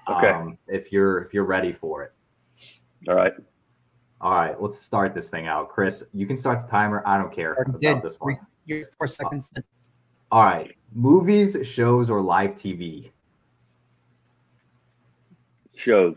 [0.10, 0.28] Okay.
[0.30, 2.14] Um, if you're if you're ready for it.
[3.08, 3.34] all right
[4.20, 5.70] All right, let's start this thing out.
[5.70, 7.02] Chris, you can start the timer.
[7.06, 8.02] I don't care Already about did.
[8.04, 8.38] this one.
[8.66, 9.50] You're four seconds.
[9.56, 9.64] in.
[10.32, 10.76] All right.
[10.94, 13.12] Movies, shows, or live TV?
[15.86, 16.16] shows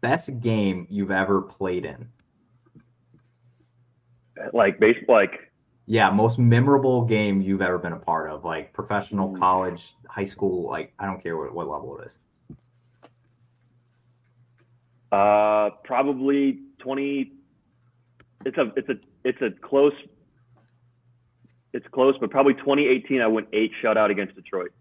[0.00, 2.08] Best game you've ever played in?
[4.52, 5.52] like baseball like
[5.86, 9.38] Yeah, most memorable game you've ever been a part of, like professional, Mm.
[9.38, 12.18] college, high school, like I don't care what, what level it is.
[15.12, 17.32] Uh, probably twenty.
[18.46, 19.92] It's a it's a it's a close.
[21.72, 23.20] It's close, but probably 2018.
[23.20, 24.72] I went eight shutout against Detroit.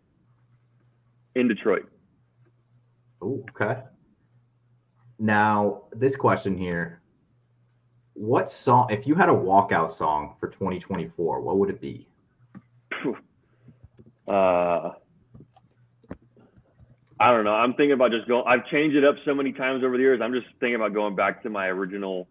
[1.33, 1.87] In Detroit,
[3.21, 3.81] Oh, okay.
[5.17, 7.01] Now, this question here.
[8.13, 12.07] What song, if you had a walkout song for 2024, what would it be?
[14.27, 14.89] uh,
[17.19, 17.53] I don't know.
[17.53, 18.43] I'm thinking about just going.
[18.47, 20.19] I've changed it up so many times over the years.
[20.21, 22.27] I'm just thinking about going back to my original.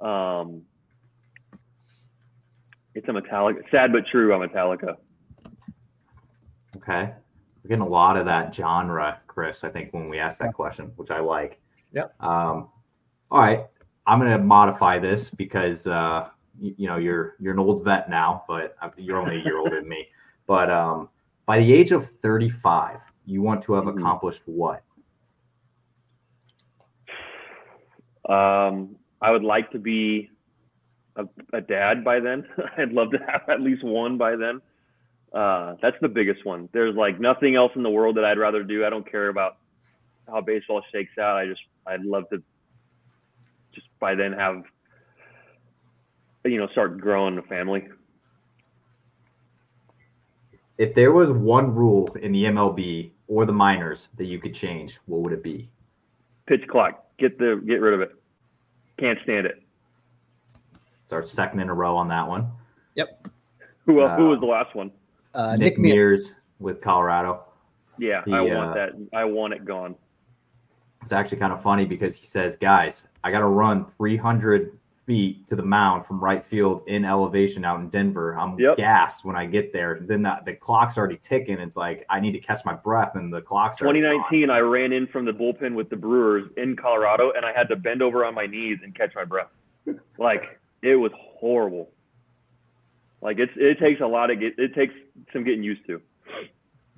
[0.00, 0.62] Um,
[2.96, 3.58] it's a Metallica.
[3.70, 4.34] Sad but true.
[4.34, 4.96] I'm Metallica.
[6.76, 7.12] Okay.
[7.62, 10.86] We're getting a lot of that genre, Chris, I think, when we ask that question,
[10.96, 11.60] which I like.
[11.92, 12.14] Yep.
[12.22, 12.68] Um,
[13.30, 13.66] all right.
[14.06, 16.28] I'm going to modify this because, uh,
[16.58, 19.58] you, you know, you're, you're an old vet now, but uh, you're only a year
[19.58, 20.08] older than me.
[20.48, 21.08] But um,
[21.44, 23.98] by the age of 35, you want to have Mhm.
[23.98, 24.84] accomplished what?
[28.28, 30.30] Um, I would like to be
[31.16, 32.46] a, a dad by then.
[32.78, 34.60] I'd love to have at least one by then.
[35.32, 36.68] Uh, that's the biggest one.
[36.72, 38.84] There's like nothing else in the world that I'd rather do.
[38.84, 39.58] I don't care about
[40.26, 41.36] how baseball shakes out.
[41.36, 42.42] I just I'd love to
[43.74, 44.62] just by then have
[46.44, 47.86] you know start growing a family.
[50.78, 54.98] If there was one rule in the MLB or the minors that you could change,
[55.06, 55.70] what would it be?
[56.46, 57.04] Pitch clock.
[57.18, 58.14] Get the get rid of it.
[58.98, 59.62] Can't stand it.
[61.06, 62.50] It's our second in a row on that one.
[63.86, 64.90] Who Uh, who was the last one?
[65.34, 65.94] Uh, Nick, Nick, Mears.
[65.94, 66.34] Mears.
[66.58, 67.44] with Colorado.
[67.96, 68.90] Yeah, He, I uh, want that.
[69.16, 69.94] I want it gone.
[71.02, 75.46] It's actually kind of funny because he says, "Guys, I got to run 300 feet
[75.46, 78.36] to the mound from right field in elevation out in Denver.
[78.36, 78.76] I'm Yep.
[78.76, 80.00] gassed when I get there.
[80.00, 81.60] Then the, the clock's already ticking.
[81.60, 84.10] It's like I need to catch my breath, and the clock's already gone.
[84.30, 87.68] 2019, I ran in from the bullpen with the Brewers in Colorado, and I had
[87.68, 89.46] to bend over on my knees and catch my breath.
[90.18, 91.90] Like it was horrible.
[93.20, 94.58] Like it's it takes a lot of get.
[94.58, 94.94] It takes
[95.32, 96.00] some getting used to.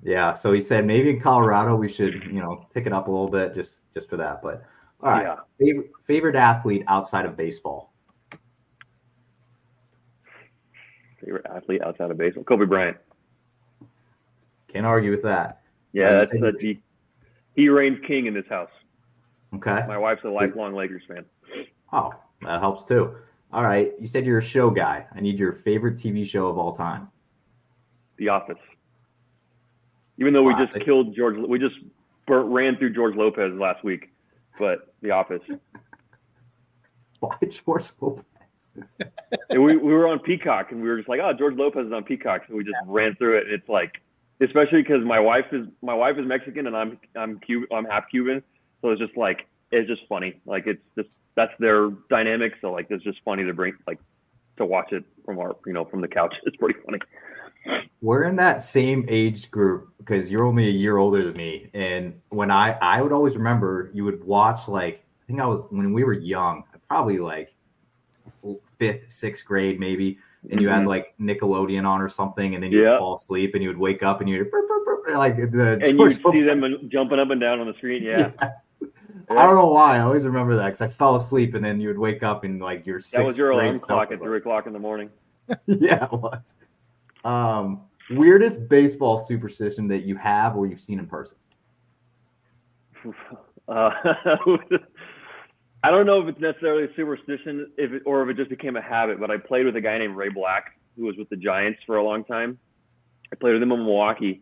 [0.03, 3.11] Yeah, so he said maybe in Colorado we should, you know, tick it up a
[3.11, 4.41] little bit just just for that.
[4.41, 4.63] But
[5.01, 5.35] all right, Yeah.
[5.59, 7.93] favorite favorite athlete outside of baseball.
[11.23, 12.97] Favorite athlete outside of baseball, Kobe Bryant.
[14.71, 15.61] Can't argue with that.
[15.91, 16.81] Yeah, Why do you that's say that's he.
[17.55, 18.69] He reigns king in this house.
[19.55, 19.83] Okay.
[19.87, 21.25] My wife's a lifelong Lakers fan.
[21.91, 22.13] Oh,
[22.43, 23.15] that helps too.
[23.51, 25.05] All right, you said you're a show guy.
[25.13, 27.09] I need your favorite TV show of all time.
[28.17, 28.57] The Office.
[30.19, 31.75] Even though we just killed George, we just
[32.27, 34.09] burnt, ran through George Lopez last week,
[34.59, 35.41] but The Office.
[37.19, 38.25] Why George Lopez?
[39.49, 41.93] And we, we were on Peacock and we were just like, oh, George Lopez is
[41.93, 43.45] on Peacock, so we just ran through it.
[43.45, 43.99] And it's like,
[44.41, 48.09] especially because my wife is my wife is Mexican and I'm I'm Cuban, I'm half
[48.09, 48.43] Cuban,
[48.81, 50.39] so it's just like it's just funny.
[50.45, 52.53] Like it's just that's their dynamic.
[52.61, 53.99] So like it's just funny to bring like
[54.57, 56.33] to watch it from our you know from the couch.
[56.45, 56.99] It's pretty funny.
[58.01, 61.69] We're in that same age group because you're only a year older than me.
[61.73, 65.67] And when I I would always remember you would watch like I think I was
[65.69, 67.53] when we were young, probably like
[68.79, 70.17] fifth, sixth grade maybe,
[70.49, 70.87] and you had Mhm.
[70.87, 72.91] like Nickelodeon on or something, and then you Yeah.
[72.93, 75.79] would fall asleep and you would wake up and you'd burp, burp, burp, like the
[75.83, 78.01] and you see them jumping up and down on the screen.
[78.03, 78.31] Yeah,
[79.29, 79.97] I don't know why.
[79.97, 82.59] I always remember that because I fell asleep and then you would wake up and
[82.59, 85.09] like your that was your alarm clock at three o'clock in the morning.
[85.67, 86.55] yeah, it was.
[87.23, 91.37] Um, weirdest baseball superstition that you have or you've seen in person.
[93.67, 93.91] Uh,
[95.83, 98.75] I don't know if it's necessarily a superstition, if it, or if it just became
[98.75, 99.19] a habit.
[99.19, 101.97] But I played with a guy named Ray Black, who was with the Giants for
[101.97, 102.57] a long time.
[103.31, 104.41] I played with him in Milwaukee,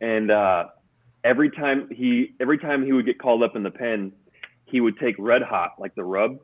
[0.00, 0.68] and uh,
[1.24, 4.12] every time he every time he would get called up in the pen,
[4.66, 6.38] he would take Red Hot, like the rub,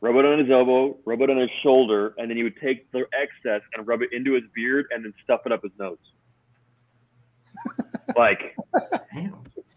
[0.00, 2.90] rub it on his elbow, rub it on his shoulder, and then he would take
[2.92, 5.98] the excess and rub it into his beard, and then stuff it up his nose.
[8.16, 8.56] like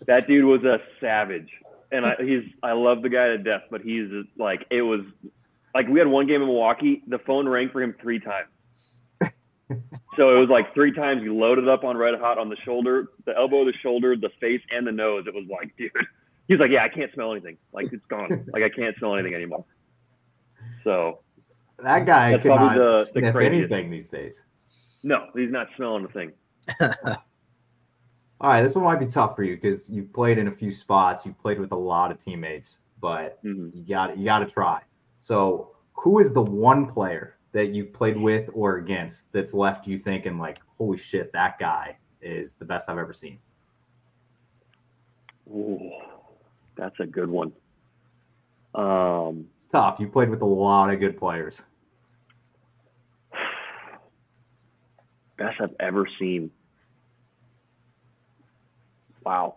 [0.08, 1.50] that dude was a savage,
[1.92, 5.02] and I, he's I love the guy to death, but he's like it was
[5.76, 7.04] like we had one game in Milwaukee.
[7.08, 8.50] The phone rang for him three times.
[10.18, 13.10] So it was like three times he loaded up on red hot on the shoulder,
[13.26, 15.26] the elbow, the shoulder, the face, and the nose.
[15.28, 15.92] It was like, dude,
[16.48, 17.58] he was like, yeah, I can't smell anything.
[17.72, 18.46] Like it's gone.
[18.52, 19.64] Like I can't smell anything anymore.
[20.84, 21.20] So
[21.80, 23.72] That guy That's could probably not the- the sniff craziest.
[23.72, 24.44] anything these days.
[25.04, 26.32] no, he's not smelling a thing.
[28.40, 30.70] All right, this one might be tough for you because you've played in a few
[30.72, 31.26] spots.
[31.26, 33.72] You've played with a lot of teammates, but Mhm.
[33.74, 34.82] you got you got to try.
[35.22, 39.98] So, who is the one player that you've played with or against that's left you
[39.98, 43.40] thinking like, "Holy shit, that guy is the best I've ever seen"?
[45.50, 45.92] Ooh,
[46.76, 47.54] that's a good one.
[48.76, 50.00] Um, It's tough.
[50.00, 51.64] You played with a lot of good players.
[55.38, 56.52] best I've ever seen.
[59.24, 59.56] Wow.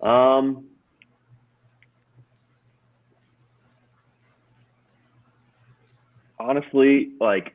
[0.00, 0.66] Um,
[6.40, 7.54] honestly, like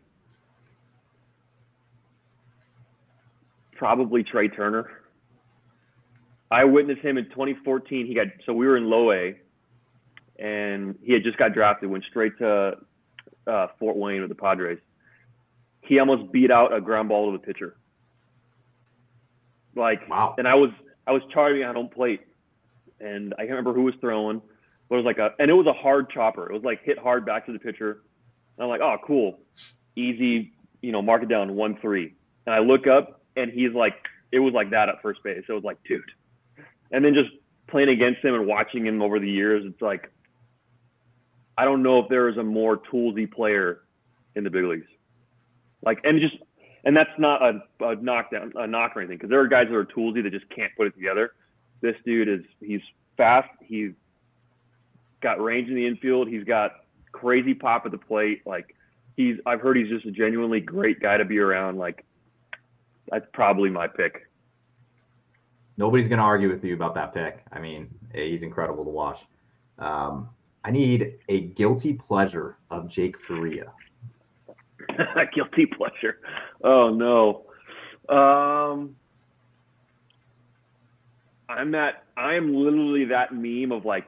[3.75, 4.89] probably Trea Turner.
[6.51, 8.05] I witnessed him in 2014.
[8.05, 9.35] He got so we were in low A,
[10.39, 11.89] and he had just got drafted.
[11.89, 12.77] Went straight to
[13.47, 14.79] uh, Fort Wayne with the Padres.
[15.81, 17.75] He almost beat out a ground ball to the pitcher.
[19.75, 20.35] Like, Wow.
[20.37, 20.69] and I was
[21.07, 22.21] I was charging on home plate,
[22.99, 24.41] and I can't remember who was throwing,
[24.87, 26.49] but it was like a and it was a hard chopper.
[26.49, 28.01] It was like hit hard back to the pitcher.
[28.57, 29.39] And I'm like, oh, cool,
[29.95, 32.13] easy, you know, mark it down one three.
[32.45, 33.95] And I look up, and he's like,
[34.31, 35.43] it was like that at first base.
[35.47, 36.01] It was like, dude.
[36.91, 37.29] And then just
[37.67, 40.11] playing against him and watching him over the years, it's like,
[41.57, 43.81] I don't know if there is a more toolsy player
[44.35, 44.87] in the big leagues.
[45.81, 46.35] Like, and just,
[46.83, 49.75] and that's not a, a knockdown, a knock or anything, because there are guys that
[49.75, 51.33] are toolsy that just can't put it together.
[51.81, 52.81] This dude is, he's
[53.17, 53.49] fast.
[53.61, 53.91] He's
[55.21, 56.27] got range in the infield.
[56.27, 56.84] He's got
[57.19, 58.41] crazy pop at the plate.
[58.45, 58.75] Like,
[59.15, 61.77] he's, I've heard he's just a genuinely great guy to be around.
[61.77, 62.05] Like,
[63.09, 64.27] that's probably my pick.
[65.77, 67.43] Nobody's going to argue with you about that pick.
[67.51, 69.25] I mean, he's incredible to watch.
[69.79, 70.29] Um,
[70.63, 73.71] I need a guilty pleasure of Jake Faria.
[75.33, 76.19] Guilty pleasure.
[76.63, 77.45] Oh no.
[78.07, 78.95] Um,
[81.49, 84.05] I'm that I'm literally that meme of like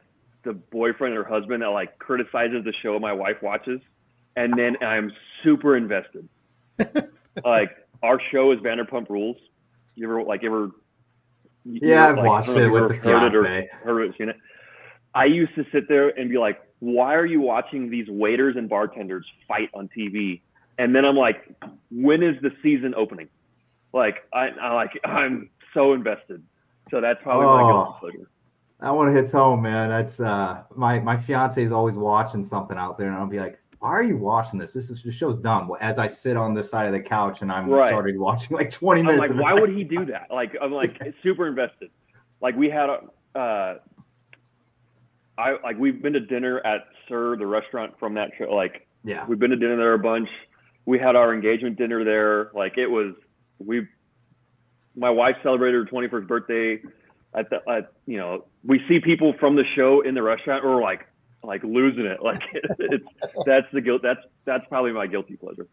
[0.48, 3.82] the boyfriend or husband that like criticizes the show my wife watches,
[4.36, 5.12] and then I'm
[5.44, 6.28] super invested.
[7.46, 7.72] like
[8.04, 9.38] our show is Vanderpump Rules.
[9.96, 10.72] You ever like ever?
[11.66, 13.24] you Yeah, know, I've like, I watched don't know it if with you've the heard
[13.24, 13.70] it or fiance.
[13.84, 14.38] heard it, seen it.
[15.14, 18.70] I used to sit there and be like, "Why are you watching these waiters and
[18.70, 20.42] bartenders fight on TV?"
[20.78, 21.44] And then I'm like,
[21.92, 23.30] "When is the season opening?"
[23.94, 26.44] Like I, I like I'm so invested.
[26.92, 27.98] So that's probably my guilty Oh.
[28.00, 28.30] pleasure.
[28.80, 29.90] That one hits home, man.
[29.90, 33.60] That's uh my my fiance is always watching something out there, and I'll be like,
[33.80, 34.72] "Why are you watching this?
[34.74, 37.52] This is this show's dumb." As I sit on this side of the couch and
[37.52, 37.88] I'm Right.
[37.88, 39.20] started watching like 20 I'm minutes.
[39.22, 40.28] like, of it, why would he do that?
[40.30, 41.90] Like, I'm like super invested.
[42.40, 43.00] Like we had a,
[43.40, 43.78] uh,
[45.40, 48.46] I like we've been to dinner at SUR, the restaurant from that show.
[48.54, 50.30] Like Yeah, we've been to dinner there a bunch.
[50.86, 52.52] We had our engagement dinner there.
[52.54, 53.14] Like it was,
[53.60, 53.88] we,
[54.96, 56.82] my wife celebrated her 21st birthday.
[57.38, 60.82] At the, at, you know, we see people from the show in the restaurant, or
[60.82, 61.06] like,
[61.44, 62.18] like losing it.
[62.24, 62.42] Like
[62.80, 63.06] it's
[63.46, 64.02] that's the guilt.
[64.02, 65.68] That's that's probably my guilty pleasure.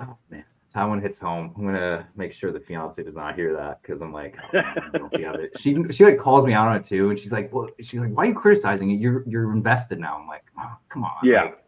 [0.00, 0.44] Oh man,
[0.74, 1.54] that one hits home.
[1.56, 4.92] I'm gonna make sure the fiance does not hear that because I'm like, oh, I'm
[4.92, 5.58] guilty of it.
[5.58, 8.12] She she like calls me out on it too, and she's like, well, she's like,
[8.14, 9.00] why are you criticizing it?
[9.00, 10.18] You're you're invested now.
[10.20, 11.44] I'm like, oh, come on, Yeah.
[11.44, 11.58] like,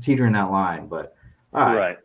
[0.00, 0.88] teetering that line.
[0.88, 1.14] But
[1.54, 1.98] all right, right.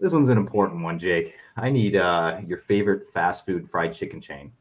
[0.00, 1.34] this one's an important one, Jake.
[1.56, 4.52] I need uh your favorite fast food fried chicken chain.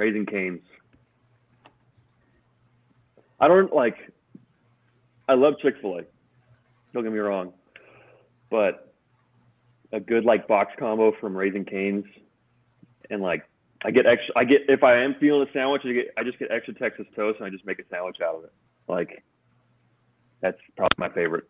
[0.00, 0.62] Raising Canes.
[3.38, 3.96] I don't like.
[5.28, 6.02] I love Chick Fil A.
[6.94, 7.52] Don't get me wrong,
[8.50, 8.94] but
[9.92, 12.06] a good like box combo from Raising Canes,
[13.10, 13.46] and like
[13.84, 14.32] I get extra.
[14.36, 17.06] I get if I am feeling a sandwich, I get I just get extra Texas
[17.14, 18.52] toast and I just make a sandwich out of it.
[18.88, 19.22] Like
[20.40, 21.44] that's probably my favorite.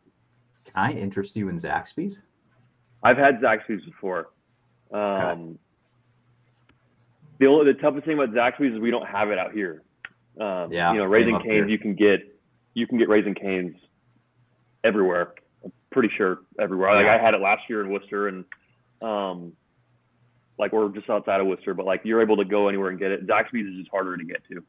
[0.64, 2.20] Can I interest you in Zaxby's?
[3.04, 4.30] I've had Zaxby's before.
[4.92, 5.56] Um,
[7.40, 9.82] The only the toughest thing about Zaxby's is we don't have it out here.
[10.38, 11.68] Um, Yeah, you know, Raising Canes here.
[11.68, 12.20] you can get
[12.74, 13.74] you can get Raising Canes
[14.84, 15.34] everywhere.
[15.64, 16.94] I'm pretty sure everywhere.
[16.94, 18.44] Like I had it last year in Worcester, and
[19.02, 19.52] um,
[20.58, 23.10] like we're just outside of Worcester, but like you're able to go anywhere and get
[23.10, 23.26] it.
[23.26, 24.62] Zaxby's is just harder to get to.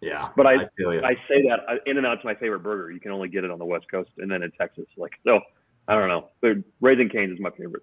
[0.00, 1.02] Yeah, But I- you.
[1.02, 2.90] I say that uh, In and Out's my favorite burger.
[2.90, 4.84] You can only get it on the West Coast and then in Texas.
[4.98, 5.40] Like so,
[5.88, 6.28] I don't know.
[6.42, 7.82] But Raising Canes is my favorite.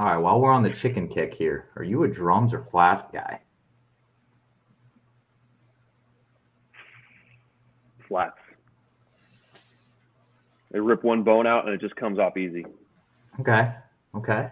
[0.00, 3.12] All right, while we're on the chicken kick here, are you a drums or flat
[3.12, 3.40] guy?
[8.08, 8.38] flats.
[10.70, 12.64] They rip one bone out and it just comes off easy.
[13.40, 13.72] Okay,
[14.14, 14.48] okay.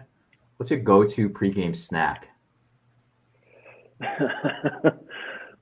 [0.57, 2.29] What's your go-to pregame snack?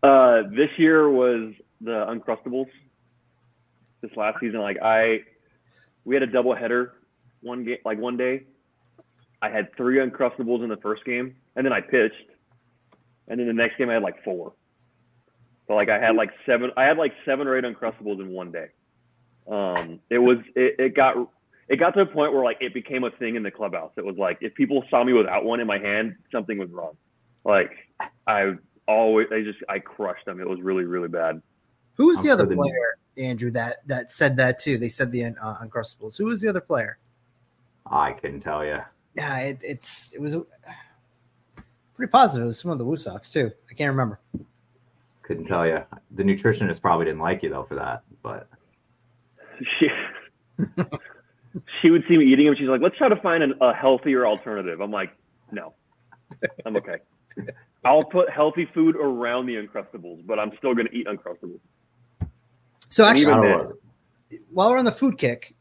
[0.03, 2.67] uh, this year was the Uncrustables.
[4.01, 5.21] This last season, like I,
[6.03, 6.93] we had a double header
[7.41, 8.43] one game, like one day.
[9.41, 12.15] I had three Uncrustables in the first game, and then I pitched,
[13.27, 14.53] and then the next game I had like four.
[15.67, 18.51] So like I had like seven, I had like seven or eight Uncrustables in one
[18.51, 18.67] day.
[19.49, 21.15] Um, it was it, it got
[21.67, 23.91] it got to a point where like it became a thing in the clubhouse.
[23.97, 26.97] It was like if people saw me without one in my hand, something was wrong.
[27.43, 27.71] Like
[28.25, 28.53] I
[28.87, 30.39] always, I just I crushed them.
[30.39, 31.41] It was really really bad.
[31.95, 34.77] Who was I'm the other sure the- player, Andrew, that that said that too?
[34.77, 36.17] They said the uh, Uncrustables.
[36.17, 36.97] Who was the other player?
[37.89, 38.79] I couldn't tell you.
[39.17, 40.37] Yeah, it, it's it was
[41.95, 42.43] pretty positive.
[42.45, 43.51] It was some of the Woo Sox too.
[43.69, 44.19] I can't remember.
[45.23, 45.83] Couldn't tell you.
[46.11, 48.47] The nutritionist probably didn't like you though for that, but
[49.79, 49.87] She
[51.81, 52.55] she would see me eating them.
[52.55, 54.79] She's like, let's try to find an, a healthier alternative.
[54.79, 55.11] I'm like,
[55.51, 55.73] no,
[56.65, 56.97] I'm okay.
[57.85, 61.59] I'll put healthy food around the Uncrustables, but I'm still gonna eat Uncrustables.
[62.87, 63.73] So actually, then-
[64.51, 65.55] while we're on the food kick,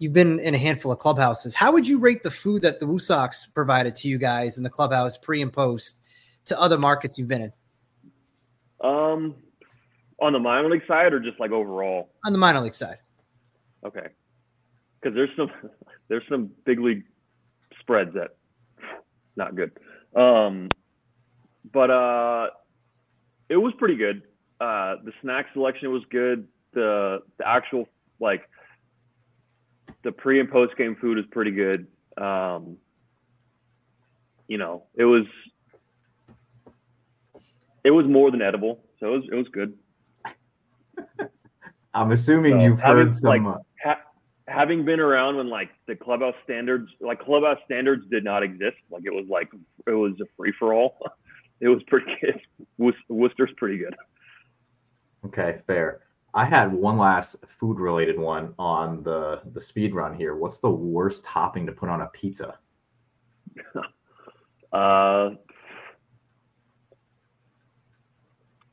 [0.00, 1.54] you've been in a handful of clubhouses.
[1.54, 4.64] How would you rate the food that the Woo Sox provided to you guys in
[4.64, 6.00] the clubhouse pre and post
[6.46, 7.52] to other markets you've been in
[8.80, 9.36] Um,
[10.18, 12.10] on the minor league side or just like overall?
[12.24, 12.96] on the minor league side?
[13.84, 14.08] Okay,
[15.00, 15.50] because there's some
[16.08, 17.04] there's some big league
[17.78, 18.36] spreads that
[19.36, 19.70] not good.
[20.16, 20.68] Um,
[21.72, 22.48] but uh,
[23.48, 24.22] it was pretty good.
[24.60, 26.48] Uh, the snack selection was good.
[26.72, 27.86] The the actual
[28.18, 28.48] like
[30.02, 31.86] the pre and post game food is pretty good.
[32.16, 32.76] Um,
[34.48, 35.24] you know, it was
[37.84, 39.74] it was more than edible, so it was it was good.
[41.94, 43.28] I'm assuming So, you've heard some.
[43.44, 44.00] like, uh, ha-
[44.46, 48.76] having been around when like the clubhouse standards, like clubhouse standards did not exist.
[48.90, 49.48] Like it was like
[49.86, 50.96] it was a free for all.
[51.62, 52.40] It was pretty good.
[52.78, 53.94] Wor- Worcester's pretty good.
[55.26, 56.00] okay, fair.
[56.32, 60.36] I had one last food related one on the the speed run here.
[60.36, 62.58] What's the worst topping to put on a pizza?
[64.72, 65.30] Uh,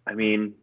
[0.05, 0.53] I mean,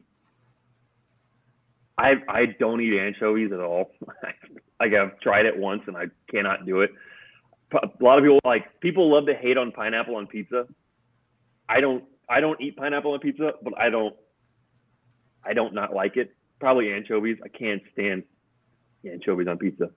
[1.99, 3.91] I I don't eat anchovies at all.
[4.81, 6.91] like I've tried it once and I cannot do it.
[7.73, 10.67] A lot of people like people love to hate on pineapple on pizza.
[11.69, 14.15] I don't I don't eat pineapple on pizza, but I don't
[15.45, 16.35] I don't not like it.
[16.61, 17.39] Probably anchovies.
[17.45, 18.23] I can't stand
[19.11, 19.91] anchovies on pizza.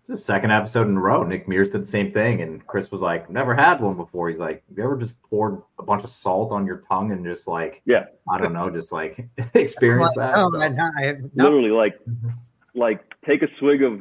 [0.00, 1.22] It's the second episode in a row.
[1.22, 4.40] Nick Mears did the same thing, and Chris was like, "Never had one before." He's
[4.40, 7.46] like, "Have you ever just poured a bunch of salt on your tongue and just
[7.46, 8.06] like, Yeah.
[8.28, 11.98] I don't know, just like experience that?" Oh, So- man, I have no, Literally, like
[12.08, 12.30] mm-hmm.
[12.74, 14.00] like take a swig of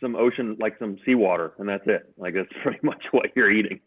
[0.00, 2.10] some ocean, like some seawater, and that's it.
[2.16, 3.80] Like that's pretty much what you're eating.